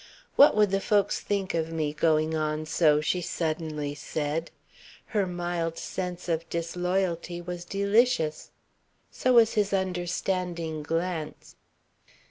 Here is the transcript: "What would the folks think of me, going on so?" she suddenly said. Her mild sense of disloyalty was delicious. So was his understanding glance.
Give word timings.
"What 0.35 0.55
would 0.57 0.71
the 0.71 0.81
folks 0.81 1.19
think 1.19 1.53
of 1.53 1.71
me, 1.71 1.93
going 1.93 2.33
on 2.35 2.65
so?" 2.65 3.01
she 3.01 3.21
suddenly 3.21 3.93
said. 3.93 4.49
Her 5.13 5.27
mild 5.27 5.77
sense 5.77 6.27
of 6.27 6.49
disloyalty 6.49 7.39
was 7.39 7.65
delicious. 7.65 8.49
So 9.11 9.33
was 9.33 9.53
his 9.53 9.73
understanding 9.73 10.81
glance. 10.81 11.55